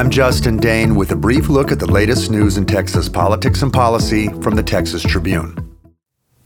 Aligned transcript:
I'm 0.00 0.08
Justin 0.08 0.58
Dehn 0.58 0.96
with 0.96 1.12
a 1.12 1.14
brief 1.14 1.50
look 1.50 1.70
at 1.70 1.78
the 1.78 1.84
latest 1.84 2.30
news 2.30 2.56
in 2.56 2.64
Texas 2.64 3.06
politics 3.06 3.60
and 3.60 3.70
policy 3.70 4.28
from 4.40 4.54
the 4.54 4.62
Texas 4.62 5.02
Tribune. 5.02 5.76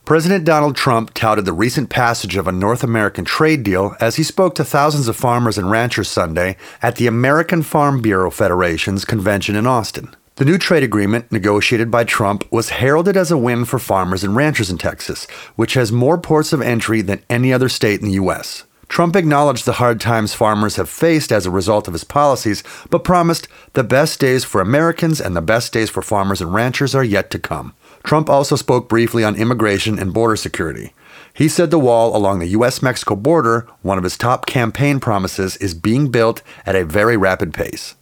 President 0.03 0.43
Donald 0.43 0.75
Trump 0.75 1.13
touted 1.13 1.45
the 1.45 1.53
recent 1.53 1.89
passage 1.89 2.35
of 2.35 2.49
a 2.49 2.51
North 2.51 2.83
American 2.83 3.23
trade 3.23 3.63
deal 3.63 3.95
as 4.01 4.17
he 4.17 4.23
spoke 4.23 4.55
to 4.55 4.65
thousands 4.65 5.07
of 5.07 5.15
farmers 5.15 5.57
and 5.57 5.71
ranchers 5.71 6.09
Sunday 6.09 6.57
at 6.81 6.97
the 6.97 7.07
American 7.07 7.63
Farm 7.63 8.01
Bureau 8.01 8.29
Federation's 8.29 9.05
convention 9.05 9.55
in 9.55 9.65
Austin. 9.65 10.13
The 10.35 10.43
new 10.43 10.57
trade 10.57 10.83
agreement, 10.83 11.31
negotiated 11.31 11.89
by 11.89 12.03
Trump, 12.03 12.43
was 12.51 12.71
heralded 12.71 13.15
as 13.15 13.31
a 13.31 13.37
win 13.37 13.63
for 13.63 13.79
farmers 13.79 14.25
and 14.25 14.35
ranchers 14.35 14.69
in 14.69 14.77
Texas, 14.77 15.27
which 15.55 15.75
has 15.75 15.93
more 15.93 16.17
ports 16.17 16.51
of 16.51 16.61
entry 16.61 17.01
than 17.01 17.23
any 17.29 17.53
other 17.53 17.69
state 17.69 18.01
in 18.01 18.07
the 18.07 18.15
U.S. 18.15 18.65
Trump 18.87 19.15
acknowledged 19.15 19.65
the 19.65 19.73
hard 19.73 19.99
times 19.99 20.33
farmers 20.33 20.75
have 20.75 20.89
faced 20.89 21.31
as 21.31 21.45
a 21.45 21.51
result 21.51 21.87
of 21.87 21.93
his 21.93 22.03
policies, 22.03 22.63
but 22.89 23.03
promised 23.03 23.47
the 23.73 23.83
best 23.83 24.19
days 24.19 24.43
for 24.43 24.61
Americans 24.61 25.19
and 25.19 25.35
the 25.35 25.41
best 25.41 25.73
days 25.73 25.89
for 25.89 26.01
farmers 26.01 26.41
and 26.41 26.53
ranchers 26.53 26.95
are 26.95 27.03
yet 27.03 27.29
to 27.31 27.39
come. 27.39 27.73
Trump 28.03 28.29
also 28.29 28.55
spoke 28.55 28.87
briefly 28.87 29.23
on 29.23 29.35
immigration 29.35 29.97
and 29.97 30.13
border 30.13 30.35
security. 30.35 30.93
He 31.33 31.49
said 31.49 31.71
the 31.71 31.79
wall 31.79 32.15
along 32.15 32.39
the 32.39 32.47
U.S. 32.47 32.81
Mexico 32.81 33.15
border, 33.15 33.67
one 33.81 33.97
of 33.97 34.03
his 34.03 34.17
top 34.17 34.45
campaign 34.45 34.99
promises, 34.99 35.57
is 35.57 35.73
being 35.73 36.09
built 36.09 36.41
at 36.65 36.75
a 36.75 36.85
very 36.85 37.17
rapid 37.17 37.53
pace. 37.53 37.95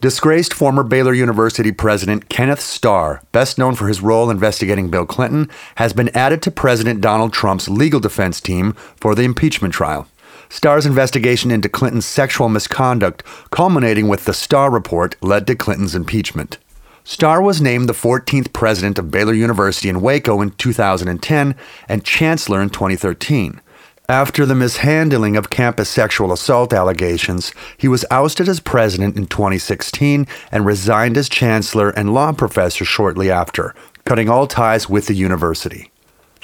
Disgraced 0.00 0.52
former 0.52 0.82
Baylor 0.82 1.14
University 1.14 1.72
president 1.72 2.28
Kenneth 2.28 2.60
Starr, 2.60 3.22
best 3.32 3.58
known 3.58 3.74
for 3.74 3.88
his 3.88 4.02
role 4.02 4.30
investigating 4.30 4.90
Bill 4.90 5.06
Clinton, 5.06 5.48
has 5.76 5.92
been 5.92 6.14
added 6.14 6.42
to 6.42 6.50
President 6.50 7.00
Donald 7.00 7.32
Trump's 7.32 7.68
legal 7.68 8.00
defense 8.00 8.40
team 8.40 8.72
for 8.96 9.14
the 9.14 9.22
impeachment 9.22 9.72
trial. 9.72 10.06
Starr's 10.48 10.86
investigation 10.86 11.50
into 11.50 11.68
Clinton's 11.68 12.06
sexual 12.06 12.48
misconduct, 12.48 13.22
culminating 13.50 14.08
with 14.08 14.24
the 14.24 14.32
Starr 14.32 14.70
report, 14.70 15.16
led 15.22 15.46
to 15.46 15.54
Clinton's 15.54 15.94
impeachment. 15.94 16.58
Starr 17.04 17.42
was 17.42 17.60
named 17.60 17.88
the 17.88 17.92
14th 17.92 18.52
president 18.52 18.98
of 18.98 19.10
Baylor 19.10 19.34
University 19.34 19.88
in 19.88 20.00
Waco 20.00 20.40
in 20.40 20.50
2010 20.52 21.54
and 21.88 22.04
chancellor 22.04 22.62
in 22.62 22.70
2013. 22.70 23.60
After 24.08 24.44
the 24.44 24.54
mishandling 24.54 25.36
of 25.36 25.48
campus 25.48 25.88
sexual 25.88 26.32
assault 26.32 26.74
allegations, 26.74 27.52
he 27.78 27.88
was 27.88 28.04
ousted 28.10 28.48
as 28.48 28.60
president 28.60 29.16
in 29.16 29.26
2016 29.26 30.26
and 30.52 30.66
resigned 30.66 31.16
as 31.16 31.28
chancellor 31.28 31.90
and 31.90 32.12
law 32.12 32.32
professor 32.32 32.84
shortly 32.84 33.30
after, 33.30 33.74
cutting 34.04 34.28
all 34.28 34.46
ties 34.46 34.90
with 34.90 35.06
the 35.06 35.14
university. 35.14 35.90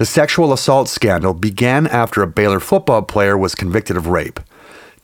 The 0.00 0.06
sexual 0.06 0.54
assault 0.54 0.88
scandal 0.88 1.34
began 1.34 1.86
after 1.86 2.22
a 2.22 2.26
Baylor 2.26 2.58
football 2.58 3.02
player 3.02 3.36
was 3.36 3.54
convicted 3.54 3.98
of 3.98 4.06
rape. 4.06 4.40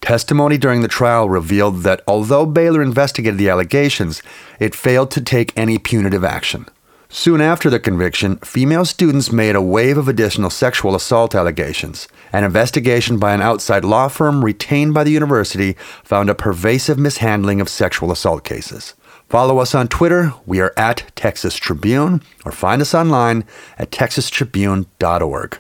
Testimony 0.01 0.57
during 0.57 0.81
the 0.81 0.89
trial 0.89 1.29
revealed 1.29 1.83
that 1.83 2.01
although 2.09 2.47
Baylor 2.47 2.81
investigated 2.81 3.37
the 3.37 3.51
allegations, 3.51 4.23
it 4.59 4.75
failed 4.75 5.11
to 5.11 5.21
take 5.21 5.53
any 5.55 5.77
punitive 5.77 6.25
action. 6.25 6.65
Soon 7.11 7.43
after 7.43 7.69
the 7.69 7.79
conviction, 7.79 8.39
female 8.39 8.87
students 8.87 9.31
made 9.31 9.55
a 9.55 9.61
wave 9.61 9.99
of 9.99 10.09
additional 10.09 10.49
sexual 10.49 10.95
assault 10.95 11.35
allegations. 11.35 12.09
An 12.33 12.43
investigation 12.43 13.19
by 13.19 13.35
an 13.35 13.43
outside 13.43 13.85
law 13.85 14.09
firm 14.09 14.43
retained 14.43 14.95
by 14.95 15.05
the 15.05 15.11
university 15.11 15.75
found 16.05 16.31
a 16.31 16.35
pervasive 16.35 16.99
mishandling 16.99 17.61
of 17.61 17.69
sexual 17.69 18.11
assault 18.11 18.45
cases. 18.45 18.95
Follow 19.29 19.59
us 19.59 19.75
on 19.75 19.89
Twitter. 19.89 20.33
We 20.47 20.61
are 20.61 20.73
at 20.77 21.11
Texas 21.17 21.57
Tribune, 21.57 22.23
or 22.45 22.53
find 22.53 22.81
us 22.81 22.95
online 22.95 23.43
at 23.77 23.91
texastribune.org. 23.91 25.59